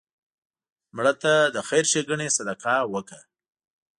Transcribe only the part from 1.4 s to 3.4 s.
د خیر ښیګڼې صدقه وکړه